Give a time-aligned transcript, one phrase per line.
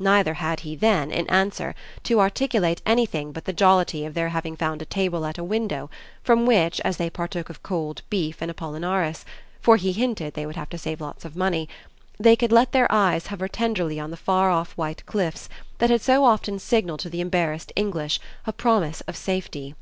[0.00, 4.56] Neither had he then, in answer, to articulate anything but the jollity of their having
[4.56, 5.88] found a table at a window
[6.24, 9.24] from which, as they partook of cold beef and apollinaris
[9.60, 11.68] for he hinted they would have to save lots of money
[12.18, 15.48] they could let their eyes hover tenderly on the far off white cliffs
[15.78, 19.76] that so often had signalled to the embarrassed English a promise of safety.